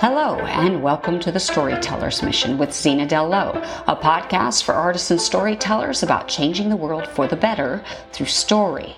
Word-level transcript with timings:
Hello, 0.00 0.36
and 0.38 0.82
welcome 0.82 1.20
to 1.20 1.30
the 1.30 1.40
Storyteller's 1.40 2.22
Mission 2.22 2.58
with 2.58 2.72
Zena 2.72 3.06
Dell 3.06 3.32
a 3.34 3.96
podcast 3.96 4.62
for 4.62 4.74
artists 4.74 5.10
and 5.10 5.20
storytellers 5.20 6.02
about 6.02 6.28
changing 6.28 6.68
the 6.68 6.76
world 6.76 7.06
for 7.06 7.26
the 7.26 7.36
better 7.36 7.84
through 8.12 8.26
story. 8.26 8.96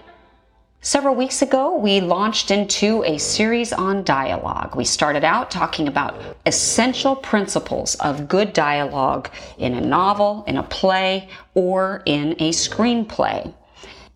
Several 0.82 1.14
weeks 1.14 1.42
ago, 1.42 1.76
we 1.76 2.00
launched 2.00 2.50
into 2.50 3.04
a 3.04 3.18
series 3.18 3.72
on 3.72 4.02
dialogue. 4.02 4.76
We 4.76 4.84
started 4.84 5.24
out 5.24 5.50
talking 5.50 5.88
about 5.88 6.18
essential 6.46 7.16
principles 7.16 7.96
of 7.96 8.28
good 8.28 8.54
dialogue 8.54 9.30
in 9.58 9.74
a 9.74 9.80
novel, 9.80 10.42
in 10.46 10.56
a 10.56 10.62
play, 10.62 11.28
or 11.54 12.02
in 12.06 12.32
a 12.38 12.50
screenplay. 12.50 13.52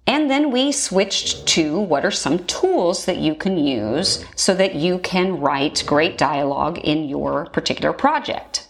And 0.07 0.31
then 0.31 0.51
we 0.51 0.71
switched 0.71 1.47
to 1.49 1.81
what 1.81 2.05
are 2.05 2.11
some 2.11 2.45
tools 2.45 3.07
that 3.07 3.17
you 3.17 3.35
can 3.35 3.57
use 3.57 4.25
so 4.37 4.55
that 4.55 4.75
you 4.75 4.99
can 4.99 5.41
write 5.41 5.85
great 5.87 6.19
dialogue 6.19 6.79
in 6.79 7.09
your 7.09 7.47
particular 7.47 7.93
project. 7.95 8.69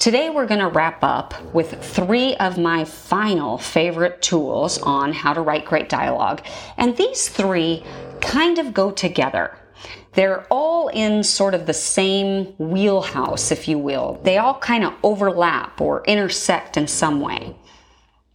Today 0.00 0.30
we're 0.30 0.46
going 0.46 0.60
to 0.60 0.68
wrap 0.68 1.04
up 1.04 1.34
with 1.54 1.84
three 1.84 2.34
of 2.36 2.58
my 2.58 2.84
final 2.84 3.58
favorite 3.58 4.22
tools 4.22 4.78
on 4.78 5.12
how 5.12 5.34
to 5.34 5.42
write 5.42 5.66
great 5.66 5.88
dialogue. 5.88 6.42
And 6.78 6.96
these 6.96 7.28
three 7.28 7.84
kind 8.20 8.58
of 8.58 8.74
go 8.74 8.90
together. 8.90 9.56
They're 10.14 10.44
all 10.50 10.88
in 10.88 11.22
sort 11.22 11.54
of 11.54 11.66
the 11.66 11.74
same 11.74 12.46
wheelhouse, 12.58 13.52
if 13.52 13.68
you 13.68 13.78
will. 13.78 14.20
They 14.24 14.38
all 14.38 14.58
kind 14.58 14.84
of 14.84 14.94
overlap 15.04 15.80
or 15.80 16.02
intersect 16.04 16.76
in 16.76 16.88
some 16.88 17.20
way. 17.20 17.54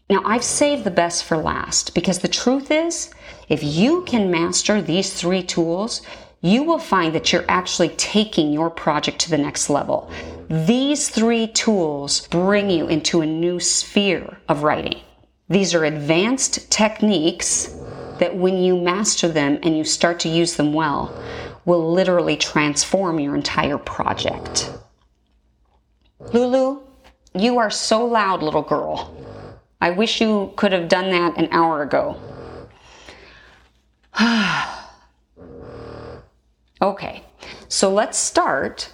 Now, 0.09 0.21
I've 0.23 0.43
saved 0.43 0.83
the 0.83 0.91
best 0.91 1.23
for 1.23 1.35
last 1.35 1.95
because 1.95 2.19
the 2.19 2.27
truth 2.27 2.69
is, 2.69 3.09
if 3.49 3.63
you 3.63 4.03
can 4.03 4.29
master 4.29 4.79
these 4.81 5.11
three 5.13 5.41
tools, 5.41 6.03
you 6.41 6.61
will 6.61 6.77
find 6.77 7.15
that 7.15 7.33
you're 7.33 7.45
actually 7.49 7.89
taking 7.89 8.53
your 8.53 8.69
project 8.69 9.17
to 9.19 9.31
the 9.31 9.37
next 9.37 9.67
level. 9.67 10.11
These 10.47 11.09
three 11.09 11.47
tools 11.47 12.27
bring 12.27 12.69
you 12.69 12.87
into 12.87 13.21
a 13.21 13.25
new 13.25 13.59
sphere 13.59 14.37
of 14.47 14.61
writing. 14.61 15.01
These 15.49 15.73
are 15.73 15.85
advanced 15.85 16.71
techniques 16.71 17.75
that 18.19 18.35
when 18.35 18.57
you 18.61 18.77
master 18.77 19.27
them 19.27 19.57
and 19.63 19.75
you 19.75 19.83
start 19.83 20.19
to 20.19 20.29
use 20.29 20.55
them 20.55 20.71
well, 20.71 21.19
will 21.65 21.91
literally 21.91 22.37
transform 22.37 23.19
your 23.19 23.35
entire 23.35 23.79
project. 23.79 24.71
Lulu, 26.31 26.81
you 27.33 27.57
are 27.57 27.71
so 27.71 28.05
loud, 28.05 28.43
little 28.43 28.61
girl. 28.61 29.15
I 29.81 29.91
wish 29.91 30.21
you 30.21 30.53
could 30.55 30.71
have 30.71 30.87
done 30.87 31.11
that 31.11 31.37
an 31.37 31.49
hour 31.51 31.81
ago. 31.81 32.19
okay, 36.81 37.23
so 37.67 37.93
let's 37.93 38.17
start. 38.17 38.93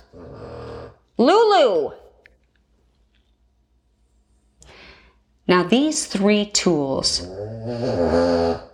Lulu! 1.18 1.92
Now, 5.48 5.64
these 5.64 6.06
three 6.08 6.46
tools. 6.46 7.28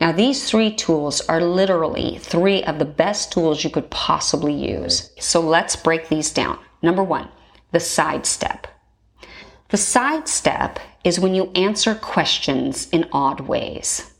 Now, 0.00 0.12
these 0.12 0.48
three 0.48 0.74
tools 0.74 1.20
are 1.28 1.42
literally 1.42 2.16
three 2.16 2.64
of 2.64 2.78
the 2.78 2.86
best 2.86 3.32
tools 3.32 3.62
you 3.62 3.68
could 3.68 3.90
possibly 3.90 4.54
use. 4.54 5.10
So 5.20 5.42
let's 5.42 5.76
break 5.76 6.08
these 6.08 6.32
down. 6.32 6.58
Number 6.80 7.04
one, 7.04 7.28
the 7.72 7.80
sidestep. 7.80 8.66
The 9.70 9.76
sidestep 9.76 10.80
is 11.04 11.20
when 11.20 11.34
you 11.34 11.52
answer 11.54 11.94
questions 11.94 12.88
in 12.90 13.08
odd 13.12 13.40
ways. 13.40 14.10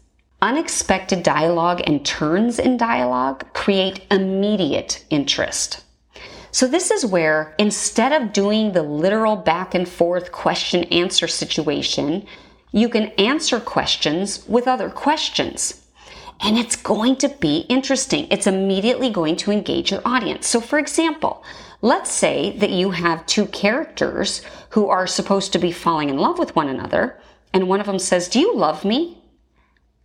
Unexpected 0.41 1.25
dialogue 1.25 1.83
and 1.87 2.07
turns 2.07 2.61
in 2.61 2.77
dialogue 2.77 3.45
create 3.53 4.07
immediate 4.13 5.05
interest. 5.11 5.85
So, 6.53 6.69
this 6.69 6.93
is 6.93 7.05
where 7.05 7.55
instead 7.59 8.13
of 8.13 8.33
doing 8.33 8.73
the 8.73 8.83
literal 8.85 9.37
back 9.37 9.75
and 9.75 9.89
forth 9.89 10.31
question 10.31 10.85
answer 10.85 11.27
situation, 11.27 12.27
you 12.71 12.89
can 12.89 13.09
answer 13.19 13.59
questions 13.59 14.47
with 14.49 14.69
other 14.69 14.89
questions. 14.89 15.85
And 16.41 16.57
it's 16.57 16.77
going 16.77 17.17
to 17.17 17.29
be 17.29 17.67
interesting. 17.69 18.29
It's 18.31 18.47
immediately 18.47 19.11
going 19.11 19.37
to 19.37 19.51
engage 19.51 19.91
your 19.91 20.01
audience. 20.05 20.47
So, 20.47 20.61
for 20.61 20.79
example, 20.79 21.45
Let's 21.83 22.11
say 22.11 22.57
that 22.59 22.71
you 22.71 22.91
have 22.91 23.25
two 23.25 23.47
characters 23.47 24.43
who 24.71 24.89
are 24.89 25.07
supposed 25.07 25.53
to 25.53 25.59
be 25.59 25.73
falling 25.73 26.11
in 26.11 26.19
love 26.19 26.39
with 26.39 26.55
one 26.55 26.69
another, 26.69 27.19
and 27.55 27.69
one 27.69 27.81
of 27.81 27.87
them 27.87 27.99
says, 27.99 28.29
Do 28.29 28.39
you 28.39 28.55
love 28.55 28.85
me? 28.85 29.23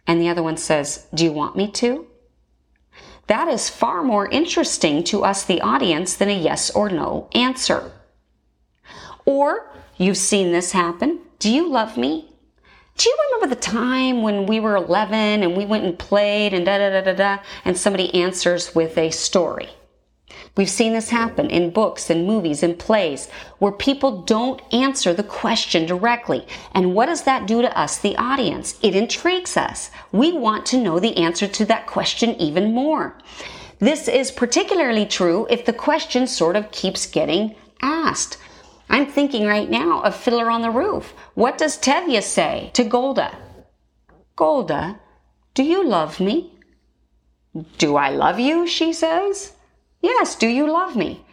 And 0.08 0.22
the 0.22 0.30
other 0.30 0.44
one 0.44 0.58
says, 0.58 1.08
Do 1.14 1.26
you 1.26 1.34
want 1.34 1.58
me 1.58 1.70
to? 1.72 2.08
That 3.28 3.48
is 3.48 3.70
far 3.70 4.04
more 4.04 4.30
interesting 4.30 5.04
to 5.06 5.24
us, 5.24 5.44
the 5.44 5.62
audience, 5.62 6.16
than 6.16 6.30
a 6.30 6.38
yes 6.38 6.70
or 6.70 6.90
no 6.90 7.28
answer. 7.34 7.92
Or 9.26 9.72
you've 9.98 10.18
seen 10.18 10.52
this 10.52 10.72
happen. 10.72 11.20
Do 11.40 11.52
you 11.52 11.68
love 11.70 11.98
me? 11.98 12.32
Do 12.98 13.10
you 13.10 13.18
remember 13.26 13.54
the 13.54 13.62
time 13.62 14.22
when 14.22 14.46
we 14.46 14.62
were 14.62 14.78
11 14.78 15.44
and 15.44 15.58
we 15.58 15.66
went 15.66 15.84
and 15.84 16.00
played 16.00 16.54
and 16.54 16.66
da 16.66 16.78
da 16.78 16.90
da 16.92 17.02
da 17.02 17.14
da, 17.14 17.44
and 17.66 17.78
somebody 17.78 18.14
answers 18.14 18.74
with 18.74 18.98
a 18.98 19.10
story? 19.10 19.70
We've 20.58 20.70
seen 20.70 20.94
this 20.94 21.10
happen 21.10 21.50
in 21.50 21.72
books 21.72 22.10
and 22.10 22.26
movies 22.26 22.64
and 22.64 22.80
plays 22.80 23.30
where 23.60 23.72
people 23.72 24.22
don't 24.24 24.62
answer 24.74 25.14
the 25.14 25.24
question 25.24 25.86
directly. 25.86 26.48
And 26.74 26.96
what 26.96 27.08
does 27.08 27.24
that 27.24 27.46
do 27.46 27.62
to 27.62 27.78
us, 27.78 28.00
the 28.00 28.16
audience? 28.18 28.80
It 28.82 28.96
intrigues 28.96 29.56
us. 29.58 29.92
We 30.12 30.34
want 30.34 30.66
to 30.68 30.82
know 30.82 31.00
the 31.00 31.18
answer 31.18 31.48
to 31.48 31.66
that 31.66 31.88
question 31.88 32.36
even 32.36 32.74
more. 32.74 33.18
This 33.80 34.08
is 34.08 34.32
particularly 34.32 35.06
true 35.06 35.46
if 35.50 35.66
the 35.66 35.74
question 35.74 36.28
sort 36.28 36.56
of 36.56 36.72
keeps 36.72 37.06
getting 37.06 37.56
asked. 37.82 38.38
I'm 38.90 39.06
thinking 39.06 39.46
right 39.46 39.70
now 39.70 40.02
of 40.02 40.16
Fiddler 40.16 40.50
on 40.50 40.62
the 40.62 40.72
Roof. 40.72 41.14
What 41.34 41.58
does 41.58 41.78
Tevye 41.78 42.24
say 42.24 42.72
to 42.74 42.84
Golde? 42.84 43.30
Golde, 44.36 44.96
do 45.54 45.64
you 45.64 45.86
love 45.86 46.20
me? 46.20 46.54
Do 47.78 47.96
I 47.96 48.10
love 48.10 48.40
you? 48.40 48.68
She 48.68 48.94
says. 48.94 49.54
Yes, 50.06 50.36
do 50.36 50.48
you 50.48 50.72
love 50.72 50.96
me? 50.96 51.26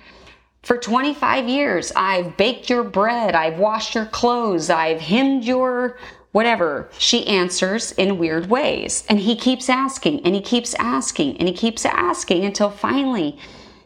For 0.62 0.78
25 0.78 1.46
years, 1.46 1.92
I've 1.94 2.38
baked 2.38 2.70
your 2.70 2.82
bread, 2.82 3.34
I've 3.34 3.58
washed 3.58 3.94
your 3.94 4.06
clothes, 4.06 4.70
I've 4.70 5.02
hemmed 5.02 5.44
your 5.44 5.98
whatever. 6.30 6.88
She 6.96 7.26
answers 7.26 7.92
in 7.92 8.16
weird 8.16 8.48
ways. 8.48 9.04
And 9.10 9.18
he 9.18 9.36
keeps 9.36 9.68
asking, 9.68 10.24
and 10.24 10.34
he 10.34 10.40
keeps 10.40 10.72
asking, 10.78 11.36
and 11.36 11.48
he 11.48 11.54
keeps 11.54 11.84
asking 11.84 12.46
until 12.46 12.70
finally 12.70 13.38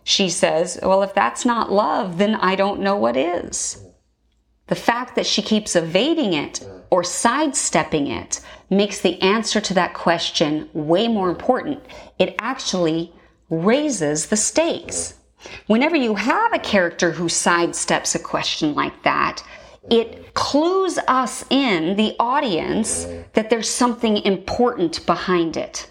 she 0.04 0.28
says, 0.28 0.78
Well, 0.80 1.02
if 1.02 1.12
that's 1.14 1.44
not 1.44 1.72
love, 1.72 2.18
then 2.18 2.36
I 2.36 2.54
don't 2.54 2.78
know 2.78 2.94
what 2.94 3.16
is. 3.16 3.82
The 4.68 4.76
fact 4.76 5.16
that 5.16 5.26
she 5.26 5.42
keeps 5.42 5.74
evading 5.74 6.32
it 6.32 6.64
or 6.90 7.02
sidestepping 7.02 8.06
it 8.06 8.40
makes 8.70 9.00
the 9.00 9.20
answer 9.20 9.60
to 9.62 9.74
that 9.74 9.94
question 9.94 10.68
way 10.72 11.08
more 11.08 11.28
important. 11.28 11.80
It 12.20 12.36
actually 12.38 13.12
raises 13.50 14.26
the 14.26 14.36
stakes. 14.36 15.14
Whenever 15.66 15.96
you 15.96 16.14
have 16.14 16.52
a 16.52 16.58
character 16.58 17.12
who 17.12 17.26
sidesteps 17.26 18.14
a 18.14 18.18
question 18.18 18.74
like 18.74 19.02
that, 19.04 19.42
it 19.90 20.34
clues 20.34 20.98
us 21.06 21.44
in, 21.50 21.96
the 21.96 22.16
audience, 22.18 23.06
that 23.34 23.50
there's 23.50 23.70
something 23.70 24.16
important 24.18 25.04
behind 25.06 25.56
it. 25.56 25.88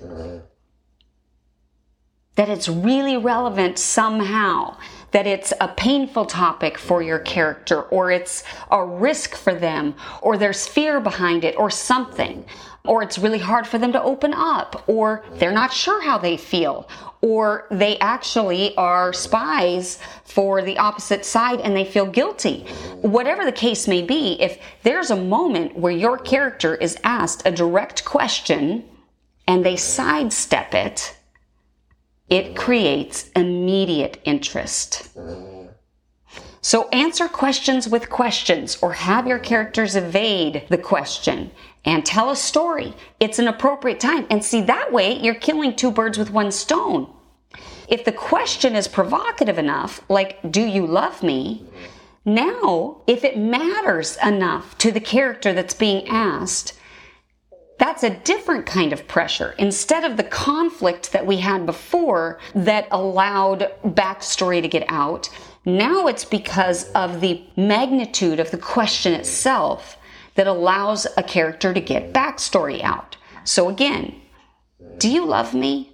That 2.36 2.50
it's 2.50 2.68
really 2.68 3.16
relevant 3.16 3.80
somehow. 3.80 4.78
That 5.16 5.26
it's 5.26 5.54
a 5.62 5.70
painful 5.70 6.26
topic 6.26 6.78
for 6.78 7.02
your 7.02 7.20
character, 7.20 7.84
or 7.84 8.12
it's 8.12 8.44
a 8.70 8.84
risk 8.84 9.36
for 9.36 9.56
them, 9.56 9.96
or 10.22 10.38
there's 10.38 10.68
fear 10.68 11.00
behind 11.00 11.46
it, 11.46 11.56
or 11.58 11.70
something 11.70 12.46
or 12.88 13.02
it's 13.02 13.18
really 13.18 13.40
hard 13.40 13.68
for 13.68 13.78
them 13.78 13.92
to 13.94 14.02
open 14.02 14.34
up, 14.34 14.84
or 14.88 15.24
they're 15.34 15.52
not 15.52 15.74
sure 15.74 16.02
how 16.02 16.18
they 16.18 16.38
feel, 16.38 16.88
or 17.22 17.68
they 17.72 17.98
actually 18.00 18.76
are 18.78 19.14
spies 19.14 20.00
for 20.24 20.62
the 20.62 20.78
opposite 20.78 21.26
side 21.26 21.60
and 21.62 21.76
they 21.76 21.86
feel 21.86 22.06
guilty. 22.06 22.66
Whatever 23.02 23.46
the 23.46 23.52
case 23.52 23.88
may 23.88 24.02
be, 24.02 24.40
if 24.42 24.60
there's 24.84 25.12
a 25.12 25.16
moment 25.16 25.78
where 25.78 25.92
your 25.92 26.18
character 26.18 26.76
is 26.76 26.98
asked 27.04 27.42
a 27.46 27.52
direct 27.52 28.06
question 28.06 28.84
and 29.48 29.66
they 29.66 29.76
sidestep 29.76 30.74
it, 30.74 31.18
it 32.30 32.56
creates 32.56 33.30
immediate 33.36 34.20
interest. 34.26 35.10
So 36.62 36.90
answer 36.90 37.28
questions 37.28 37.88
with 37.88 38.10
questions 38.10 38.78
or 38.82 38.94
have 38.94 39.28
your 39.28 39.38
characters 39.38 39.96
evade 39.96 40.66
the 40.70 40.80
question 40.80 41.52
and 41.86 42.04
tell 42.04 42.32
a 42.32 42.36
story. 42.36 42.96
It's 43.20 43.38
an 43.38 43.48
appropriate 43.48 44.00
time. 44.00 44.26
And 44.32 44.44
see, 44.44 44.62
that 44.62 44.92
way 44.92 45.20
you're 45.20 45.36
killing 45.36 45.76
two 45.76 45.92
birds 45.92 46.18
with 46.18 46.32
one 46.32 46.52
stone. 46.52 47.14
If 47.88 48.04
the 48.04 48.12
question 48.12 48.76
is 48.76 48.88
provocative 48.88 49.60
enough, 49.60 50.02
like, 50.10 50.40
do 50.52 50.62
you 50.62 50.88
love 50.88 51.22
me? 51.22 51.68
Now, 52.26 53.04
if 53.06 53.24
it 53.24 53.38
matters 53.38 54.18
enough 54.26 54.76
to 54.80 54.92
the 54.92 55.00
character 55.00 55.54
that's 55.54 55.76
being 55.76 56.08
asked, 56.08 56.74
That's 57.86 58.02
a 58.02 58.10
different 58.10 58.66
kind 58.66 58.94
of 58.94 59.08
pressure. 59.08 59.54
Instead 59.60 60.06
of 60.06 60.18
the 60.18 60.24
conflict 60.24 61.12
that 61.12 61.28
we 61.28 61.38
had 61.38 61.68
before 61.68 62.40
that 62.56 62.88
allowed 62.90 63.72
backstory 63.84 64.60
to 64.60 64.68
get 64.68 64.86
out, 64.90 65.30
now 65.66 66.08
it's 66.08 66.26
because 66.26 66.92
of 66.94 67.22
the 67.22 67.44
magnitude 67.56 68.40
of 68.40 68.50
the 68.50 68.58
question 68.58 69.14
itself 69.14 70.00
that 70.34 70.48
allows 70.48 71.06
a 71.16 71.22
character 71.22 71.76
to 71.76 71.80
get 71.80 72.12
backstory 72.12 72.82
out. 72.82 73.18
So 73.44 73.70
again, 73.70 74.20
do 74.98 75.08
you 75.08 75.24
love 75.24 75.54
me? 75.54 75.94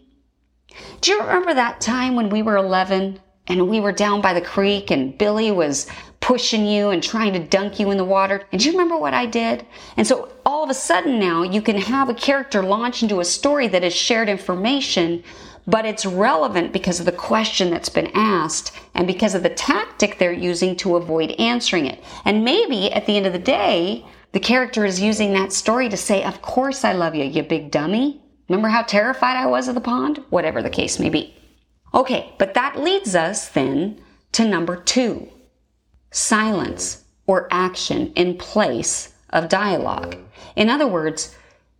Do 1.01 1.11
you 1.11 1.19
remember 1.19 1.53
that 1.53 1.81
time 1.81 2.15
when 2.15 2.29
we 2.29 2.41
were 2.41 2.55
11 2.55 3.19
and 3.47 3.67
we 3.67 3.81
were 3.81 3.91
down 3.91 4.21
by 4.21 4.33
the 4.33 4.39
creek 4.39 4.91
and 4.91 5.17
Billy 5.17 5.51
was 5.51 5.87
pushing 6.21 6.65
you 6.65 6.91
and 6.91 7.03
trying 7.03 7.33
to 7.33 7.39
dunk 7.39 7.79
you 7.79 7.91
in 7.91 7.97
the 7.97 8.05
water. 8.05 8.43
And 8.51 8.61
do 8.61 8.67
you 8.67 8.71
remember 8.71 8.95
what 8.95 9.13
I 9.13 9.25
did? 9.25 9.65
And 9.97 10.07
so 10.07 10.31
all 10.45 10.63
of 10.63 10.69
a 10.69 10.75
sudden 10.75 11.19
now 11.19 11.43
you 11.43 11.61
can 11.61 11.77
have 11.77 12.07
a 12.07 12.13
character 12.13 12.63
launch 12.63 13.03
into 13.03 13.19
a 13.19 13.25
story 13.25 13.67
that 13.67 13.83
is 13.83 13.93
shared 13.93 14.29
information, 14.29 15.23
but 15.67 15.85
it's 15.85 16.05
relevant 16.05 16.71
because 16.71 16.99
of 16.99 17.07
the 17.07 17.11
question 17.11 17.69
that's 17.71 17.89
been 17.89 18.11
asked 18.13 18.71
and 18.93 19.07
because 19.07 19.35
of 19.35 19.43
the 19.43 19.49
tactic 19.49 20.17
they're 20.17 20.31
using 20.31 20.75
to 20.77 20.95
avoid 20.95 21.31
answering 21.31 21.87
it. 21.87 22.03
And 22.23 22.45
maybe 22.45 22.91
at 22.93 23.07
the 23.07 23.17
end 23.17 23.25
of 23.25 23.33
the 23.33 23.39
day, 23.39 24.05
the 24.31 24.39
character 24.39 24.85
is 24.85 25.01
using 25.01 25.33
that 25.33 25.51
story 25.51 25.89
to 25.89 25.97
say, 25.97 26.23
Of 26.23 26.41
course 26.41 26.85
I 26.85 26.93
love 26.93 27.15
you, 27.15 27.25
you 27.25 27.43
big 27.43 27.71
dummy. 27.71 28.21
Remember 28.47 28.69
how 28.69 28.83
terrified 28.83 29.37
I 29.37 29.47
was 29.47 29.67
of 29.67 29.75
the 29.75 29.81
pond? 29.81 30.23
Whatever 30.29 30.61
the 30.61 30.69
case 30.69 30.99
may 30.99 31.09
be. 31.09 31.35
Okay, 31.93 32.33
but 32.37 32.53
that 32.53 32.79
leads 32.79 33.15
us 33.15 33.49
then 33.49 33.99
to 34.33 34.45
number 34.45 34.75
two 34.75 35.29
silence 36.11 37.03
or 37.25 37.47
action 37.51 38.11
in 38.15 38.37
place 38.37 39.13
of 39.31 39.49
dialogue. 39.49 40.17
In 40.55 40.69
other 40.69 40.87
words, 40.87 41.35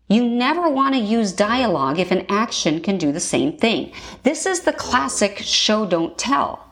you 0.07 0.28
never 0.28 0.69
want 0.69 0.95
to 0.95 1.00
use 1.00 1.31
dialogue 1.31 2.00
if 2.00 2.12
an 2.12 2.25
action 2.28 2.81
can 2.81 2.98
do 2.98 3.12
the 3.12 3.19
same 3.19 3.57
thing. 3.57 3.94
This 4.24 4.45
is 4.45 4.62
the 4.62 4.74
classic 4.74 5.38
show 5.38 5.86
don't 5.86 6.18
tell. 6.18 6.68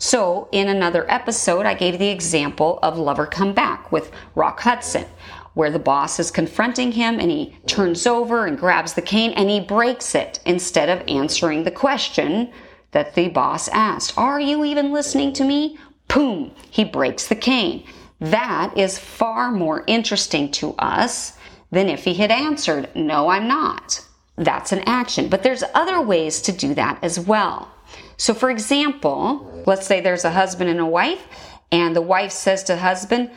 So, 0.00 0.48
in 0.52 0.68
another 0.68 1.10
episode, 1.10 1.66
I 1.66 1.74
gave 1.74 1.98
the 1.98 2.08
example 2.08 2.78
of 2.84 2.96
Lover 2.96 3.26
Come 3.26 3.52
Back 3.52 3.90
with 3.90 4.12
Rock 4.36 4.60
Hudson, 4.60 5.06
where 5.54 5.72
the 5.72 5.80
boss 5.80 6.20
is 6.20 6.30
confronting 6.30 6.92
him 6.92 7.18
and 7.18 7.32
he 7.32 7.56
turns 7.66 8.06
over 8.06 8.46
and 8.46 8.56
grabs 8.56 8.94
the 8.94 9.02
cane 9.02 9.32
and 9.32 9.50
he 9.50 9.58
breaks 9.58 10.14
it 10.14 10.38
instead 10.46 10.88
of 10.88 11.02
answering 11.08 11.64
the 11.64 11.72
question 11.72 12.52
that 12.92 13.16
the 13.16 13.28
boss 13.28 13.66
asked 13.68 14.16
Are 14.16 14.38
you 14.38 14.64
even 14.64 14.92
listening 14.92 15.32
to 15.32 15.44
me? 15.44 15.76
Boom, 16.08 16.52
he 16.70 16.84
breaks 16.84 17.28
the 17.28 17.36
cane. 17.36 17.84
That 18.20 18.76
is 18.76 18.98
far 18.98 19.52
more 19.52 19.84
interesting 19.86 20.50
to 20.52 20.74
us 20.78 21.36
than 21.70 21.88
if 21.88 22.04
he 22.04 22.14
had 22.14 22.30
answered, 22.30 22.88
No, 22.94 23.28
I'm 23.28 23.46
not. 23.46 24.04
That's 24.36 24.72
an 24.72 24.80
action. 24.86 25.28
But 25.28 25.42
there's 25.42 25.64
other 25.74 26.00
ways 26.00 26.42
to 26.42 26.52
do 26.52 26.74
that 26.74 26.98
as 27.02 27.20
well. 27.20 27.70
So, 28.16 28.34
for 28.34 28.50
example, 28.50 29.62
let's 29.66 29.86
say 29.86 30.00
there's 30.00 30.24
a 30.24 30.30
husband 30.30 30.70
and 30.70 30.80
a 30.80 30.86
wife, 30.86 31.24
and 31.70 31.94
the 31.94 32.02
wife 32.02 32.32
says 32.32 32.64
to 32.64 32.74
the 32.74 32.80
husband, 32.80 33.30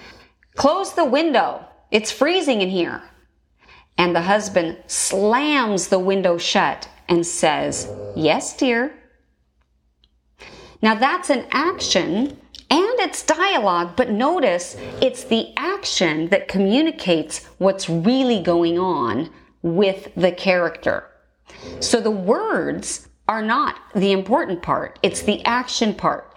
Close 0.56 0.94
the 0.94 1.06
window. 1.06 1.65
It's 1.91 2.12
freezing 2.12 2.62
in 2.62 2.69
here. 2.69 3.03
And 3.97 4.15
the 4.15 4.21
husband 4.21 4.77
slams 4.88 5.89
the 5.89 6.00
window 6.00 6.38
shut 6.38 6.88
and 7.07 7.25
says, 7.25 7.89
Yes, 8.15 8.56
dear. 8.56 8.95
Now, 10.81 10.95
that's 10.95 11.29
an 11.29 11.45
action 11.51 12.40
and 12.71 13.00
it's 13.01 13.23
dialogue, 13.23 13.97
but 13.97 14.09
notice 14.09 14.77
it's 15.01 15.25
the 15.25 15.53
action 15.57 16.29
that 16.29 16.47
communicates 16.47 17.45
what's 17.57 17.89
really 17.89 18.41
going 18.41 18.79
on 18.79 19.29
with 19.62 20.09
the 20.15 20.31
character. 20.31 21.03
So 21.81 22.00
the 22.00 22.09
words 22.09 23.09
are 23.27 23.41
not 23.41 23.75
the 23.94 24.13
important 24.13 24.62
part, 24.62 25.00
it's 25.03 25.21
the 25.21 25.44
action 25.44 25.94
part. 25.94 26.33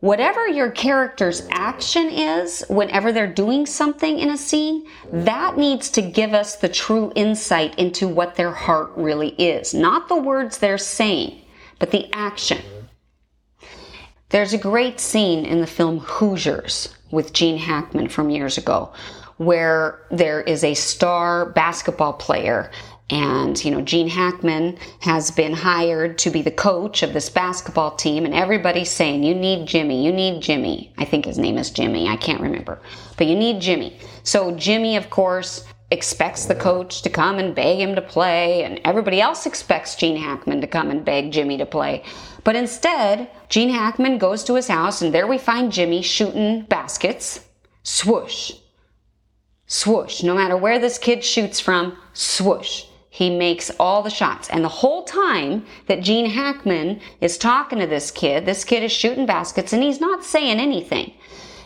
Whatever 0.00 0.46
your 0.48 0.70
character's 0.70 1.46
action 1.50 2.10
is, 2.10 2.64
whenever 2.68 3.12
they're 3.12 3.32
doing 3.32 3.64
something 3.64 4.18
in 4.18 4.30
a 4.30 4.36
scene, 4.36 4.86
that 5.12 5.56
needs 5.56 5.88
to 5.90 6.02
give 6.02 6.34
us 6.34 6.56
the 6.56 6.68
true 6.68 7.12
insight 7.14 7.78
into 7.78 8.08
what 8.08 8.34
their 8.34 8.52
heart 8.52 8.90
really 8.96 9.30
is. 9.36 9.72
Not 9.72 10.08
the 10.08 10.16
words 10.16 10.58
they're 10.58 10.78
saying, 10.78 11.40
but 11.78 11.90
the 11.90 12.12
action. 12.12 12.60
There's 14.34 14.52
a 14.52 14.58
great 14.58 14.98
scene 14.98 15.44
in 15.44 15.60
the 15.60 15.66
film 15.68 16.00
Hoosiers 16.00 16.92
with 17.12 17.32
Gene 17.32 17.56
Hackman 17.56 18.08
from 18.08 18.30
years 18.30 18.58
ago 18.58 18.92
where 19.36 20.00
there 20.10 20.40
is 20.40 20.64
a 20.64 20.74
star 20.74 21.46
basketball 21.50 22.14
player 22.14 22.68
and, 23.08 23.64
you 23.64 23.70
know, 23.70 23.80
Gene 23.80 24.08
Hackman 24.08 24.76
has 25.02 25.30
been 25.30 25.52
hired 25.52 26.18
to 26.18 26.30
be 26.30 26.42
the 26.42 26.50
coach 26.50 27.04
of 27.04 27.12
this 27.12 27.30
basketball 27.30 27.94
team, 27.94 28.24
and 28.24 28.34
everybody's 28.34 28.90
saying, 28.90 29.22
You 29.22 29.36
need 29.36 29.68
Jimmy, 29.68 30.04
you 30.04 30.10
need 30.10 30.42
Jimmy. 30.42 30.92
I 30.98 31.04
think 31.04 31.26
his 31.26 31.38
name 31.38 31.56
is 31.56 31.70
Jimmy, 31.70 32.08
I 32.08 32.16
can't 32.16 32.40
remember. 32.40 32.80
But 33.16 33.28
you 33.28 33.36
need 33.36 33.60
Jimmy. 33.60 34.00
So, 34.24 34.50
Jimmy, 34.56 34.96
of 34.96 35.10
course, 35.10 35.64
expects 35.92 36.46
the 36.46 36.54
coach 36.56 37.02
to 37.02 37.10
come 37.10 37.38
and 37.38 37.54
beg 37.54 37.78
him 37.78 37.94
to 37.94 38.02
play, 38.02 38.64
and 38.64 38.80
everybody 38.84 39.20
else 39.20 39.46
expects 39.46 39.94
Gene 39.94 40.16
Hackman 40.16 40.60
to 40.60 40.66
come 40.66 40.90
and 40.90 41.04
beg 41.04 41.30
Jimmy 41.30 41.56
to 41.58 41.66
play. 41.66 42.02
But 42.44 42.56
instead, 42.56 43.30
Gene 43.48 43.70
Hackman 43.70 44.18
goes 44.18 44.44
to 44.44 44.54
his 44.54 44.68
house, 44.68 45.00
and 45.00 45.12
there 45.12 45.26
we 45.26 45.38
find 45.38 45.72
Jimmy 45.72 46.02
shooting 46.02 46.62
baskets. 46.62 47.40
Swoosh. 47.82 48.52
Swoosh. 49.66 50.22
No 50.22 50.34
matter 50.34 50.56
where 50.56 50.78
this 50.78 50.98
kid 50.98 51.24
shoots 51.24 51.58
from, 51.58 51.96
swoosh. 52.12 52.84
He 53.08 53.30
makes 53.30 53.70
all 53.78 54.02
the 54.02 54.10
shots. 54.10 54.48
And 54.50 54.64
the 54.64 54.68
whole 54.68 55.04
time 55.04 55.64
that 55.86 56.02
Gene 56.02 56.26
Hackman 56.26 57.00
is 57.20 57.38
talking 57.38 57.78
to 57.78 57.86
this 57.86 58.10
kid, 58.10 58.44
this 58.44 58.64
kid 58.64 58.82
is 58.82 58.90
shooting 58.90 59.24
baskets 59.24 59.72
and 59.72 59.84
he's 59.84 60.00
not 60.00 60.24
saying 60.24 60.58
anything. 60.58 61.14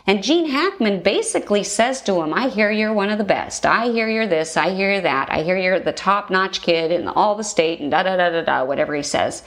And 0.06 0.22
Gene 0.22 0.50
Hackman 0.50 1.02
basically 1.02 1.64
says 1.64 2.02
to 2.02 2.20
him, 2.20 2.34
I 2.34 2.48
hear 2.48 2.70
you're 2.70 2.92
one 2.92 3.08
of 3.08 3.16
the 3.16 3.24
best. 3.24 3.64
I 3.64 3.88
hear 3.88 4.10
you're 4.10 4.26
this. 4.26 4.58
I 4.58 4.74
hear 4.74 4.92
you're 4.92 5.00
that. 5.00 5.30
I 5.30 5.42
hear 5.42 5.56
you're 5.56 5.80
the 5.80 5.92
top 5.92 6.28
notch 6.28 6.60
kid 6.60 6.92
in 6.92 7.08
all 7.08 7.34
the 7.34 7.44
state 7.44 7.80
and 7.80 7.90
da 7.90 8.02
da 8.02 8.16
da 8.16 8.28
da 8.28 8.42
da, 8.42 8.64
whatever 8.64 8.94
he 8.94 9.02
says. 9.02 9.42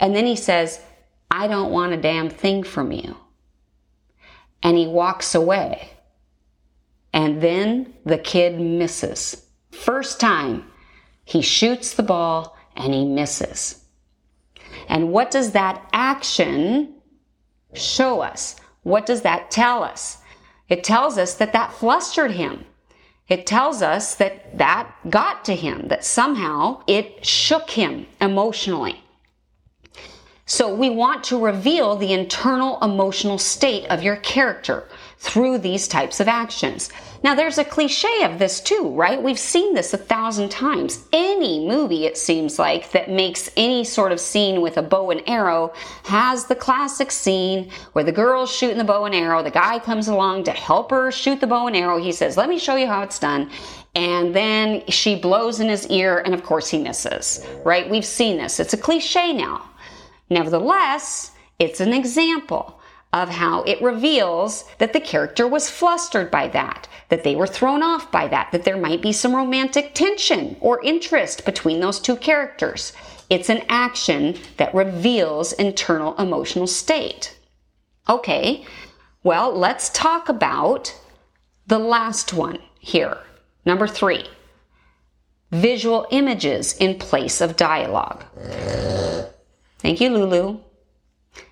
And 0.00 0.14
then 0.14 0.26
he 0.26 0.36
says, 0.36 0.80
I 1.30 1.46
don't 1.46 1.72
want 1.72 1.92
a 1.92 1.96
damn 1.96 2.30
thing 2.30 2.62
from 2.62 2.92
you. 2.92 3.16
And 4.62 4.76
he 4.76 4.86
walks 4.86 5.34
away. 5.34 5.90
And 7.12 7.40
then 7.40 7.94
the 8.04 8.18
kid 8.18 8.60
misses. 8.60 9.46
First 9.70 10.20
time, 10.20 10.64
he 11.24 11.42
shoots 11.42 11.94
the 11.94 12.02
ball 12.02 12.56
and 12.76 12.92
he 12.92 13.04
misses. 13.04 13.84
And 14.88 15.12
what 15.12 15.30
does 15.30 15.52
that 15.52 15.88
action 15.92 16.94
show 17.74 18.20
us? 18.20 18.56
What 18.82 19.06
does 19.06 19.22
that 19.22 19.50
tell 19.50 19.82
us? 19.82 20.18
It 20.68 20.82
tells 20.82 21.18
us 21.18 21.34
that 21.34 21.52
that 21.52 21.72
flustered 21.72 22.32
him. 22.32 22.64
It 23.28 23.46
tells 23.46 23.80
us 23.80 24.14
that 24.16 24.58
that 24.58 24.92
got 25.08 25.44
to 25.46 25.54
him, 25.54 25.88
that 25.88 26.04
somehow 26.04 26.82
it 26.86 27.24
shook 27.24 27.70
him 27.70 28.06
emotionally. 28.20 29.03
So 30.46 30.74
we 30.74 30.90
want 30.90 31.24
to 31.24 31.42
reveal 31.42 31.96
the 31.96 32.12
internal 32.12 32.78
emotional 32.82 33.38
state 33.38 33.86
of 33.86 34.02
your 34.02 34.16
character 34.16 34.86
through 35.18 35.56
these 35.56 35.88
types 35.88 36.20
of 36.20 36.28
actions. 36.28 36.90
Now 37.22 37.34
there's 37.34 37.56
a 37.56 37.64
cliche 37.64 38.24
of 38.24 38.38
this 38.38 38.60
too, 38.60 38.90
right? 38.90 39.22
We've 39.22 39.38
seen 39.38 39.72
this 39.72 39.94
a 39.94 39.98
thousand 39.98 40.50
times. 40.50 41.06
Any 41.14 41.66
movie, 41.66 42.04
it 42.04 42.18
seems 42.18 42.58
like, 42.58 42.90
that 42.92 43.08
makes 43.08 43.50
any 43.56 43.84
sort 43.84 44.12
of 44.12 44.20
scene 44.20 44.60
with 44.60 44.76
a 44.76 44.82
bow 44.82 45.12
and 45.12 45.22
arrow 45.26 45.72
has 46.04 46.44
the 46.44 46.54
classic 46.54 47.10
scene 47.10 47.70
where 47.94 48.04
the 48.04 48.12
girl's 48.12 48.54
shooting 48.54 48.76
the 48.76 48.84
bow 48.84 49.06
and 49.06 49.14
arrow, 49.14 49.42
the 49.42 49.50
guy 49.50 49.78
comes 49.78 50.08
along 50.08 50.44
to 50.44 50.50
help 50.50 50.90
her 50.90 51.10
shoot 51.10 51.40
the 51.40 51.46
bow 51.46 51.68
and 51.68 51.76
arrow. 51.76 51.96
He 51.96 52.12
says, 52.12 52.36
let 52.36 52.50
me 52.50 52.58
show 52.58 52.76
you 52.76 52.86
how 52.86 53.00
it's 53.00 53.18
done. 53.18 53.50
And 53.94 54.36
then 54.36 54.84
she 54.88 55.18
blows 55.18 55.60
in 55.60 55.68
his 55.68 55.86
ear, 55.86 56.18
and 56.18 56.34
of 56.34 56.42
course 56.42 56.68
he 56.68 56.82
misses, 56.82 57.46
right? 57.64 57.88
We've 57.88 58.04
seen 58.04 58.36
this. 58.36 58.60
It's 58.60 58.74
a 58.74 58.76
cliche 58.76 59.32
now. 59.32 59.70
Nevertheless, 60.30 61.32
it's 61.58 61.80
an 61.80 61.92
example 61.92 62.80
of 63.12 63.28
how 63.28 63.62
it 63.62 63.80
reveals 63.80 64.64
that 64.78 64.92
the 64.92 65.00
character 65.00 65.46
was 65.46 65.70
flustered 65.70 66.30
by 66.30 66.48
that, 66.48 66.88
that 67.10 67.22
they 67.22 67.36
were 67.36 67.46
thrown 67.46 67.82
off 67.82 68.10
by 68.10 68.26
that, 68.26 68.50
that 68.50 68.64
there 68.64 68.76
might 68.76 69.00
be 69.00 69.12
some 69.12 69.36
romantic 69.36 69.94
tension 69.94 70.56
or 70.60 70.82
interest 70.82 71.44
between 71.44 71.78
those 71.78 72.00
two 72.00 72.16
characters. 72.16 72.92
It's 73.30 73.48
an 73.48 73.62
action 73.68 74.36
that 74.56 74.74
reveals 74.74 75.52
internal 75.52 76.16
emotional 76.16 76.66
state. 76.66 77.36
Okay, 78.08 78.64
well, 79.22 79.56
let's 79.56 79.90
talk 79.90 80.28
about 80.28 80.94
the 81.66 81.78
last 81.78 82.34
one 82.34 82.58
here. 82.80 83.18
Number 83.64 83.86
three 83.86 84.26
visual 85.50 86.06
images 86.10 86.76
in 86.78 86.98
place 86.98 87.40
of 87.40 87.56
dialogue. 87.56 88.24
Thank 89.84 90.00
you, 90.00 90.08
Lulu. 90.08 90.60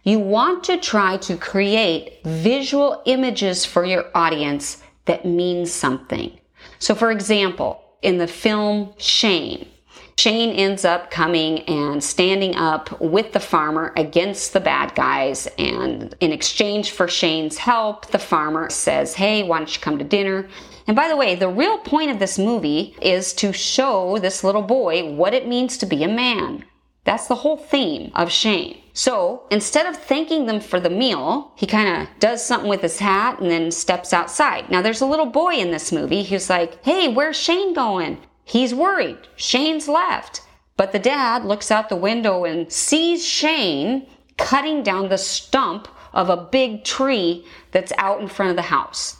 You 0.05 0.19
want 0.19 0.65
to 0.65 0.79
try 0.79 1.19
to 1.19 1.37
create 1.37 2.25
visual 2.25 3.03
images 3.05 3.67
for 3.67 3.85
your 3.85 4.07
audience 4.15 4.83
that 5.05 5.27
mean 5.27 5.67
something. 5.67 6.41
So, 6.79 6.95
for 6.95 7.11
example, 7.11 7.85
in 8.01 8.17
the 8.17 8.27
film 8.27 8.95
Shane, 8.97 9.69
Shane 10.17 10.49
ends 10.49 10.87
up 10.87 11.11
coming 11.11 11.59
and 11.65 12.03
standing 12.03 12.57
up 12.57 12.99
with 13.03 13.33
the 13.33 13.41
farmer 13.41 13.93
against 13.99 14.55
the 14.55 14.61
bad 14.61 14.95
guys. 14.95 15.47
And 15.59 16.15
in 16.21 16.33
exchange 16.33 16.93
for 16.93 17.09
Shane's 17.09 17.59
help, 17.59 18.07
the 18.07 18.19
farmer 18.19 18.71
says, 18.71 19.13
Hey, 19.13 19.43
why 19.43 19.59
don't 19.59 19.75
you 19.75 19.83
come 19.83 19.99
to 19.99 20.05
dinner? 20.05 20.49
And 20.87 20.97
by 20.97 21.09
the 21.09 21.17
way, 21.17 21.35
the 21.35 21.51
real 21.51 21.77
point 21.77 22.11
of 22.11 22.19
this 22.19 22.39
movie 22.39 22.97
is 23.03 23.35
to 23.35 23.53
show 23.53 24.17
this 24.17 24.43
little 24.43 24.63
boy 24.63 25.13
what 25.13 25.35
it 25.35 25.47
means 25.47 25.77
to 25.77 25.87
be 25.87 26.03
a 26.03 26.09
man. 26.09 26.65
That's 27.05 27.27
the 27.27 27.37
whole 27.37 27.57
theme 27.57 28.13
of 28.15 28.31
Shane. 28.31 28.79
So 28.93 29.45
instead 29.51 29.87
of 29.87 29.97
thanking 29.97 30.47
them 30.47 30.61
for 30.61 30.79
the 30.79 30.91
meal, 30.91 31.53
he 31.57 31.67
kind 31.67 32.03
of 32.03 32.09
does 32.21 32.45
something 32.45 32.69
with 32.69 32.83
his 32.83 32.99
hat 32.99 33.41
and 33.41 33.51
then 33.51 33.71
steps 33.71 34.13
outside. 34.13 34.71
Now 34.71 34.83
there's 34.83 35.01
a 35.01 35.07
little 35.07 35.27
boy 35.27 35.55
in 35.55 35.71
this 35.71 35.91
movie 35.93 36.23
who's 36.23 36.51
like, 36.51 36.83
Hey, 36.85 37.09
where's 37.09 37.37
Shane 37.37 37.75
going? 37.75 38.19
He's 38.45 38.75
worried. 38.75 39.19
Shane's 39.37 39.89
left. 39.89 40.43
But 40.77 40.93
the 40.93 40.99
dad 40.99 41.45
looks 41.45 41.71
out 41.71 41.89
the 41.89 41.97
window 41.97 42.45
and 42.45 42.73
sees 42.73 43.27
Shane 43.27 44.07
cutting 44.37 44.83
down 44.83 45.09
the 45.09 45.19
stump 45.19 45.89
of 46.13 46.29
a 46.29 46.37
big 46.37 46.85
tree 46.85 47.47
that's 47.71 47.93
out 47.99 48.21
in 48.21 48.29
front 48.29 48.51
of 48.51 48.57
the 48.57 48.63
house. 48.63 49.17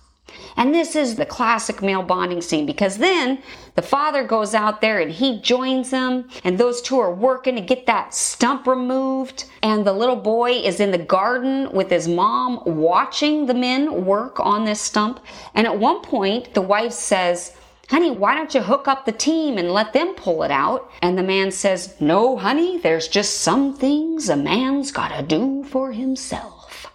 And 0.57 0.75
this 0.75 0.95
is 0.95 1.17
the 1.17 1.27
classic 1.27 1.83
male 1.83 2.03
bonding 2.03 2.41
scene 2.41 2.67
because 2.67 2.99
then 2.99 3.43
the 3.75 3.83
father 3.83 4.25
goes 4.25 4.55
out 4.55 4.81
there 4.81 4.99
and 5.01 5.11
he 5.11 5.41
joins 5.41 5.91
them, 5.91 6.29
and 6.45 6.59
those 6.59 6.83
two 6.83 6.99
are 6.99 7.15
working 7.15 7.55
to 7.57 7.61
get 7.63 7.87
that 7.87 8.15
stump 8.15 8.67
removed. 8.67 9.45
And 9.63 9.87
the 9.87 9.93
little 9.93 10.17
boy 10.17 10.53
is 10.53 10.81
in 10.81 10.91
the 10.91 10.99
garden 10.99 11.71
with 11.73 11.91
his 11.91 12.07
mom 12.07 12.63
watching 12.67 13.47
the 13.47 13.55
men 13.55 14.05
work 14.05 14.39
on 14.41 14.65
this 14.65 14.81
stump. 14.81 15.21
And 15.55 15.67
at 15.67 15.79
one 15.79 16.03
point, 16.03 16.55
the 16.55 16.61
wife 16.61 16.93
says, 16.93 17.57
honey, 17.89 18.11
why 18.11 18.35
don't 18.35 18.55
you 18.55 18.63
hook 18.63 18.89
up 18.89 19.05
the 19.05 19.13
team 19.13 19.59
and 19.59 19.71
let 19.71 19.93
them 19.93 20.15
pull 20.15 20.43
it 20.43 20.51
out? 20.51 20.91
And 21.03 21.19
the 21.19 21.23
man 21.23 21.51
says, 21.51 21.95
no, 22.01 22.37
honey, 22.37 22.79
there's 22.79 23.09
just 23.09 23.41
some 23.41 23.75
things 23.75 24.29
a 24.29 24.37
man's 24.37 24.93
gotta 24.93 25.23
do 25.23 25.65
for 25.65 25.93
himself. 25.93 26.87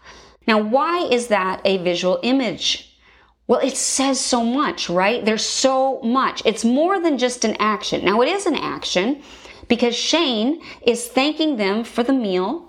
Now, 0.47 0.59
why 0.59 0.99
is 0.99 1.27
that 1.27 1.61
a 1.65 1.77
visual 1.77 2.19
image? 2.23 2.86
Well, 3.47 3.61
it 3.61 3.77
says 3.77 4.19
so 4.19 4.43
much, 4.43 4.89
right? 4.89 5.23
There's 5.23 5.45
so 5.45 6.01
much. 6.01 6.41
It's 6.45 6.65
more 6.65 6.99
than 6.99 7.17
just 7.17 7.45
an 7.45 7.55
action. 7.59 8.03
Now, 8.03 8.21
it 8.21 8.27
is 8.27 8.45
an 8.45 8.55
action 8.55 9.23
because 9.69 9.95
Shane 9.95 10.61
is 10.81 11.07
thanking 11.07 11.55
them 11.55 11.85
for 11.85 12.03
the 12.03 12.13
meal 12.13 12.65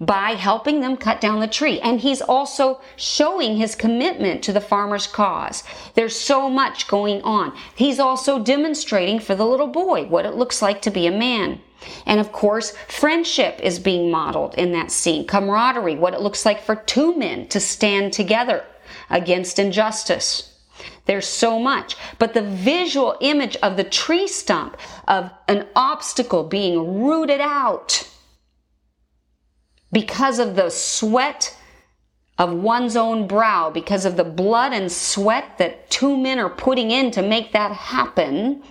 by 0.00 0.30
helping 0.30 0.80
them 0.80 0.96
cut 0.96 1.20
down 1.20 1.40
the 1.40 1.48
tree. 1.48 1.80
And 1.80 2.00
he's 2.00 2.22
also 2.22 2.80
showing 2.96 3.56
his 3.56 3.74
commitment 3.74 4.42
to 4.44 4.52
the 4.52 4.60
farmer's 4.60 5.06
cause. 5.06 5.64
There's 5.94 6.18
so 6.18 6.48
much 6.48 6.86
going 6.86 7.22
on. 7.22 7.52
He's 7.74 7.98
also 7.98 8.42
demonstrating 8.42 9.18
for 9.18 9.34
the 9.34 9.44
little 9.44 9.66
boy 9.66 10.04
what 10.06 10.26
it 10.26 10.36
looks 10.36 10.62
like 10.62 10.80
to 10.82 10.90
be 10.90 11.06
a 11.06 11.12
man. 11.12 11.60
And 12.06 12.20
of 12.20 12.30
course, 12.30 12.72
friendship 12.88 13.58
is 13.62 13.78
being 13.78 14.10
modeled 14.10 14.54
in 14.54 14.72
that 14.72 14.90
scene. 14.90 15.26
Camaraderie, 15.26 15.96
what 15.96 16.14
it 16.14 16.20
looks 16.20 16.46
like 16.46 16.62
for 16.62 16.76
two 16.76 17.16
men 17.16 17.48
to 17.48 17.58
stand 17.58 18.12
together 18.12 18.64
against 19.10 19.58
injustice. 19.58 20.46
There's 21.06 21.26
so 21.26 21.58
much. 21.58 21.96
But 22.18 22.34
the 22.34 22.42
visual 22.42 23.16
image 23.20 23.56
of 23.56 23.76
the 23.76 23.84
tree 23.84 24.28
stump, 24.28 24.76
of 25.08 25.30
an 25.48 25.66
obstacle 25.74 26.44
being 26.44 27.02
rooted 27.02 27.40
out, 27.40 28.08
because 29.92 30.38
of 30.38 30.56
the 30.56 30.70
sweat 30.70 31.56
of 32.38 32.54
one's 32.54 32.96
own 32.96 33.26
brow, 33.26 33.70
because 33.70 34.04
of 34.04 34.16
the 34.16 34.24
blood 34.24 34.72
and 34.72 34.90
sweat 34.90 35.58
that 35.58 35.90
two 35.90 36.16
men 36.16 36.38
are 36.38 36.48
putting 36.48 36.90
in 36.90 37.10
to 37.10 37.22
make 37.22 37.52
that 37.52 37.72
happen, 37.72 38.62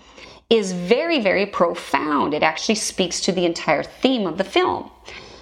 is 0.49 0.71
very, 0.71 1.19
very 1.19 1.45
profound. 1.45 2.33
It 2.33 2.41
actually 2.41 2.75
speaks 2.75 3.21
to 3.21 3.31
the 3.31 3.45
entire 3.45 3.83
theme 3.83 4.25
of 4.25 4.37
the 4.37 4.43
film. 4.43 4.89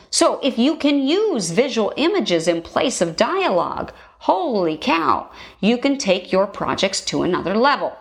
So 0.10 0.40
if 0.42 0.58
you 0.58 0.76
can 0.78 1.08
use 1.08 1.52
visual 1.52 1.94
images 1.96 2.48
in 2.48 2.62
place 2.62 3.00
of 3.02 3.16
dialogue, 3.16 3.94
holy 4.20 4.78
cow, 4.78 5.30
you 5.60 5.78
can 5.78 5.98
take 5.98 6.32
your 6.32 6.48
projects 6.48 7.02
to 7.06 7.24
another 7.24 7.56
level. 7.56 7.96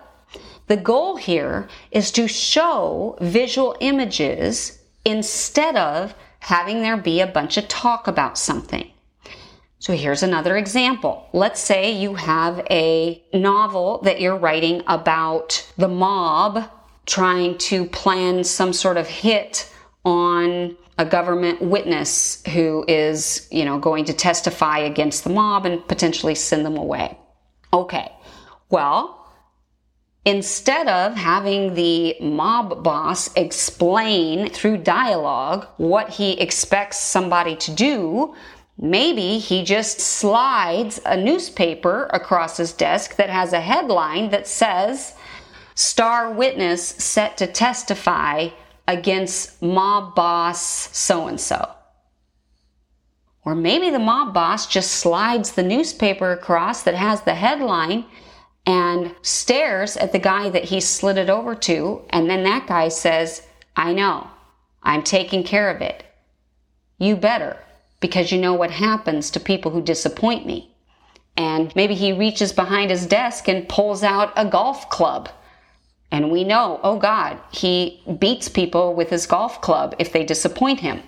The 0.67 0.77
goal 0.77 1.17
here 1.17 1.69
is 1.91 2.11
to 2.13 2.27
show 2.27 3.17
visual 3.21 3.77
images 3.81 4.81
instead 5.05 5.77
of 5.77 6.15
having 6.41 6.83
there 6.83 6.97
be 6.97 7.21
a 7.21 7.27
bunch 7.27 7.57
of 7.57 7.69
talk 7.69 8.09
about 8.09 8.37
something. 8.37 8.91
So 9.79 9.93
here's 9.93 10.23
another 10.23 10.57
example. 10.57 11.29
Let's 11.33 11.61
say 11.61 11.93
you 11.93 12.15
have 12.15 12.67
a 12.71 13.23
novel 13.33 14.01
that 14.03 14.21
you're 14.21 14.37
writing 14.37 14.83
about 14.89 15.71
the 15.77 15.89
mob 15.89 16.69
trying 17.05 17.57
to 17.59 17.85
plan 17.87 18.43
some 18.43 18.73
sort 18.73 18.97
of 18.97 19.07
hit 19.07 19.73
on 20.05 20.77
a 20.99 21.05
government 21.05 21.61
witness 21.61 22.43
who 22.49 22.85
is, 22.89 23.49
you 23.51 23.65
know, 23.65 23.79
going 23.79 24.05
to 24.07 24.13
testify 24.13 24.79
against 24.79 25.25
the 25.25 25.31
mob 25.31 25.67
and 25.67 25.87
potentially 25.89 26.35
send 26.35 26.65
them 26.65 26.77
away. 26.77 27.19
Okay. 27.73 28.11
Well, 28.71 29.17
Instead 30.27 30.89
of 30.89 31.15
having 31.15 31.75
the 31.75 32.17
mob 32.21 32.83
boss 32.83 33.33
explain 33.37 34.51
through 34.51 34.79
dialogue 34.79 35.69
what 35.77 36.11
he 36.11 36.33
expects 36.41 36.99
somebody 36.99 37.55
to 37.55 37.71
do, 37.71 38.35
maybe 38.77 39.39
he 39.39 39.63
just 39.63 40.01
slides 40.01 41.01
a 41.07 41.17
newspaper 41.17 42.11
across 42.13 42.57
his 42.57 42.73
desk 42.73 43.15
that 43.15 43.31
has 43.31 43.53
a 43.53 43.61
headline 43.61 44.31
that 44.31 44.49
says, 44.49 45.15
Star 45.77 46.33
witness 46.33 46.89
set 46.89 47.37
to 47.37 47.47
testify 47.47 48.49
against 48.89 49.61
mob 49.63 50.15
boss 50.15 50.97
so 50.97 51.27
and 51.27 51.41
so. 51.41 51.73
Or 53.45 53.55
maybe 53.55 53.91
the 53.91 53.99
mob 53.99 54.35
boss 54.35 54.67
just 54.67 54.91
slides 54.91 55.53
the 55.53 55.63
newspaper 55.63 56.33
across 56.33 56.83
that 56.83 56.95
has 56.95 57.23
the 57.23 57.35
headline 57.35 58.05
and 58.67 59.15
stares 59.23 59.97
at 59.97 60.11
the 60.11 60.19
guy 60.19 60.49
that 60.51 60.65
he 60.65 60.81
slid 60.81 61.17
it 61.17 61.31
over 61.31 61.55
to. 61.55 62.03
And 62.11 62.29
then 62.29 62.43
that 62.43 62.67
guy 62.67 62.89
says, 62.89 63.47
I 63.77 63.93
know, 63.93 64.29
I'm 64.83 65.03
taking 65.03 65.45
care 65.45 65.71
of 65.71 65.81
it. 65.81 66.05
You 66.99 67.15
better, 67.17 67.57
because 68.01 68.33
you 68.33 68.41
know 68.41 68.55
what 68.55 68.73
happens 68.73 69.31
to 69.31 69.41
people 69.41 69.71
who 69.71 69.83
disappoint 69.83 70.47
me. 70.47 70.75
And 71.37 71.75
maybe 71.77 71.95
he 71.95 72.13
reaches 72.13 72.53
behind 72.53 72.91
his 72.91 73.07
desk 73.07 73.49
and 73.49 73.69
pulls 73.69 74.03
out 74.03 74.33
a 74.37 74.47
golf 74.47 74.89
club. 74.89 75.29
And 76.11 76.31
we 76.31 76.45
know, 76.45 76.81
oh 76.83 76.99
God, 76.99 77.39
he 77.51 78.03
beats 78.19 78.49
people 78.49 78.95
with 78.95 79.11
his 79.11 79.27
golf 79.27 79.61
club 79.61 79.95
if 79.99 80.13
they 80.13 80.25
disappoint 80.25 80.81
him. 80.81 81.03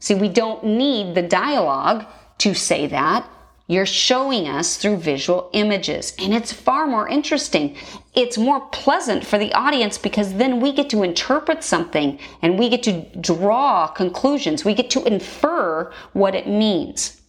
See, 0.00 0.14
we 0.14 0.28
don't 0.28 0.64
need 0.64 1.14
the 1.14 1.22
dialogue 1.22 2.06
to 2.38 2.54
say 2.54 2.86
that. 2.88 3.28
You're 3.70 3.84
showing 3.84 4.48
us 4.48 4.78
through 4.78 4.96
visual 4.96 5.50
images, 5.52 6.14
and 6.18 6.32
it's 6.32 6.52
far 6.52 6.86
more 6.86 7.06
interesting. 7.06 7.76
It's 8.14 8.38
more 8.38 8.60
pleasant 8.68 9.26
for 9.26 9.38
the 9.38 9.52
audience 9.52 9.98
because 9.98 10.32
then 10.34 10.60
we 10.60 10.72
get 10.72 10.88
to 10.90 11.02
interpret 11.02 11.62
something 11.62 12.18
and 12.40 12.58
we 12.58 12.70
get 12.70 12.82
to 12.84 13.02
draw 13.20 13.86
conclusions. 13.88 14.64
We 14.64 14.72
get 14.72 14.88
to 14.90 15.04
infer 15.04 15.92
what 16.14 16.34
it 16.34 16.48
means. 16.48 17.20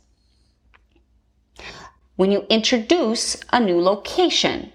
When 2.16 2.32
you 2.32 2.46
introduce 2.50 3.36
a 3.52 3.60
new 3.60 3.82
location, 3.82 4.72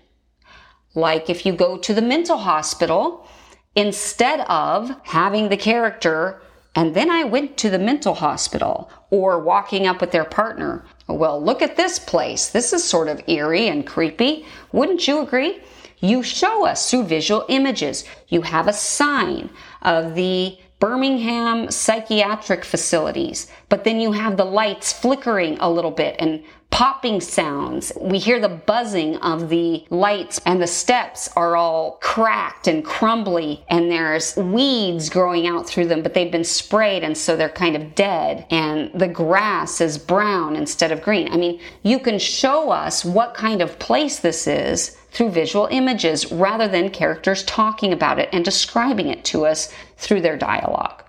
like 0.95 1.29
if 1.29 1.45
you 1.45 1.53
go 1.53 1.77
to 1.79 1.95
the 1.95 2.03
mental 2.03 2.39
hospital, 2.39 3.27
instead 3.75 4.41
of 4.41 4.95
having 5.05 5.49
the 5.49 5.57
character 5.57 6.41
and 6.77 6.95
then 6.95 7.11
I 7.11 7.25
went 7.25 7.57
to 7.59 7.71
the 7.71 7.79
mental 7.79 8.15
hospital 8.15 8.91
or 9.11 9.39
walking 9.39 9.87
up 9.87 10.01
with 10.01 10.11
their 10.11 10.25
partner. 10.25 10.85
Well, 11.07 11.43
look 11.43 11.63
at 11.63 11.77
this 11.77 11.99
place. 11.99 12.49
This 12.49 12.73
is 12.73 12.83
sort 12.83 13.09
of 13.09 13.23
eerie 13.29 13.69
and 13.69 13.87
creepy. 13.87 14.45
Wouldn't 14.73 15.07
you 15.07 15.21
agree? 15.21 15.61
You 16.01 16.23
show 16.23 16.67
us 16.67 16.91
through 16.91 17.05
visual 17.05 17.45
images. 17.49 18.05
You 18.29 18.43
have 18.43 18.67
a 18.67 18.73
sign 18.73 19.51
of 19.83 20.15
the 20.17 20.59
Birmingham 20.81 21.71
psychiatric 21.71 22.65
facilities, 22.65 23.51
but 23.69 23.85
then 23.85 24.01
you 24.01 24.13
have 24.13 24.37
the 24.37 24.45
lights 24.45 24.93
flickering 24.93 25.57
a 25.61 25.71
little 25.71 25.91
bit 25.91 26.17
and 26.19 26.43
popping 26.75 27.21
sounds. 27.21 27.93
We 28.01 28.19
hear 28.19 28.41
the 28.41 28.49
buzzing 28.49 29.17
of 29.19 29.49
the 29.49 29.85
lights 29.91 30.41
and 30.45 30.61
the 30.61 30.67
steps 30.67 31.31
are 31.37 31.55
all 31.55 31.99
cracked 32.03 32.67
and 32.67 32.85
crumbly 32.85 33.65
and 33.69 33.89
there's 33.89 34.37
weeds 34.37 35.09
growing 35.09 35.47
out 35.47 35.69
through 35.69 35.87
them, 35.87 36.03
but 36.03 36.15
they've 36.15 36.33
been 36.33 36.43
sprayed 36.43 37.05
and 37.05 37.17
so 37.17 37.37
they're 37.37 37.49
kind 37.49 37.77
of 37.77 37.95
dead 37.95 38.45
and 38.51 38.91
the 38.93 39.07
grass 39.07 39.81
is 39.81 39.97
brown 39.97 40.57
instead 40.57 40.91
of 40.91 41.01
green. 41.01 41.33
I 41.33 41.37
mean, 41.37 41.61
you 41.85 42.01
can 42.01 42.19
show 42.19 42.71
us 42.71 43.05
what 43.05 43.35
kind 43.35 43.63
of 43.63 43.79
place 43.79 44.19
this 44.19 44.49
is 44.49 44.97
through 45.15 45.31
visual 45.31 45.69
images 45.71 46.31
rather 46.33 46.69
than 46.69 46.91
characters 46.91 47.45
talking 47.45 47.93
about 47.93 48.19
it 48.19 48.29
and 48.33 48.45
describing 48.45 49.09
it 49.09 49.25
to 49.25 49.47
us 49.47 49.73
through 49.97 50.21
their 50.21 50.37
dialogue. 50.37 51.05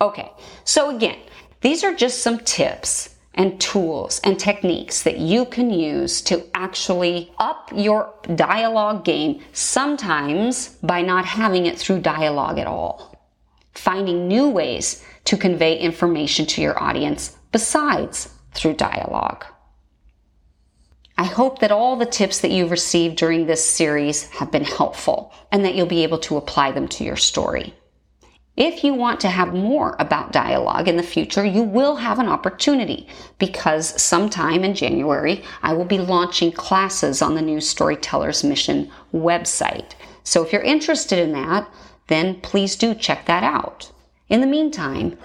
Okay, 0.00 0.30
so 0.64 0.94
again, 0.94 1.18
these 1.62 1.82
are 1.82 1.94
just 1.94 2.22
some 2.22 2.38
tips 2.40 3.16
and 3.34 3.58
tools 3.60 4.20
and 4.22 4.38
techniques 4.38 5.02
that 5.02 5.18
you 5.18 5.46
can 5.46 5.70
use 5.70 6.20
to 6.20 6.44
actually 6.54 7.32
up 7.38 7.70
your 7.74 8.12
dialogue 8.34 9.04
game, 9.04 9.40
sometimes 9.52 10.68
by 10.82 11.00
not 11.00 11.24
having 11.24 11.66
it 11.66 11.78
through 11.78 12.00
dialogue 12.00 12.58
at 12.58 12.66
all. 12.66 13.14
Finding 13.72 14.28
new 14.28 14.48
ways 14.48 15.02
to 15.24 15.38
convey 15.38 15.78
information 15.78 16.44
to 16.44 16.60
your 16.60 16.82
audience 16.82 17.36
besides 17.50 18.34
through 18.52 18.74
dialogue. 18.74 19.46
I 21.20 21.24
hope 21.24 21.58
that 21.58 21.70
all 21.70 21.96
the 21.96 22.06
tips 22.06 22.40
that 22.40 22.50
you've 22.50 22.70
received 22.70 23.16
during 23.16 23.44
this 23.44 23.62
series 23.62 24.30
have 24.30 24.50
been 24.50 24.64
helpful 24.64 25.34
and 25.52 25.62
that 25.66 25.74
you'll 25.74 25.84
be 25.84 26.02
able 26.02 26.16
to 26.20 26.38
apply 26.38 26.72
them 26.72 26.88
to 26.88 27.04
your 27.04 27.18
story. 27.18 27.74
If 28.56 28.82
you 28.82 28.94
want 28.94 29.20
to 29.20 29.28
have 29.28 29.52
more 29.52 29.96
about 29.98 30.32
dialogue 30.32 30.88
in 30.88 30.96
the 30.96 31.02
future, 31.02 31.44
you 31.44 31.62
will 31.62 31.96
have 31.96 32.18
an 32.18 32.28
opportunity 32.28 33.06
because 33.38 34.02
sometime 34.02 34.64
in 34.64 34.74
January, 34.74 35.44
I 35.62 35.74
will 35.74 35.84
be 35.84 35.98
launching 35.98 36.52
classes 36.52 37.20
on 37.20 37.34
the 37.34 37.42
new 37.42 37.60
Storytellers 37.60 38.42
Mission 38.42 38.90
website. 39.12 39.92
So 40.24 40.42
if 40.42 40.54
you're 40.54 40.62
interested 40.62 41.18
in 41.18 41.32
that, 41.32 41.68
then 42.06 42.40
please 42.40 42.76
do 42.76 42.94
check 42.94 43.26
that 43.26 43.44
out. 43.44 43.92
In 44.30 44.40
the 44.40 44.46
meantime, 44.46 45.18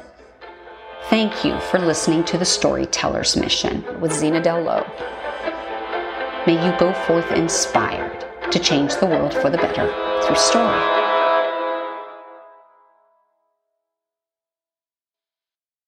thank 1.04 1.46
you 1.46 1.58
for 1.72 1.80
listening 1.80 2.26
to 2.26 2.38
the 2.38 2.44
Storyteller's 2.44 3.38
Mission 3.38 3.86
with 4.02 4.12
Zena 4.12 4.44
Dell 4.44 4.62
Lowe. 4.62 5.25
May 6.46 6.64
you 6.64 6.78
go 6.78 6.94
forth 7.08 7.32
inspired 7.32 8.24
to 8.52 8.60
change 8.60 8.96
the 8.98 9.08
world 9.08 9.34
for 9.34 9.50
the 9.50 9.58
better 9.58 9.92
through 10.22 10.36
story. 10.36 11.05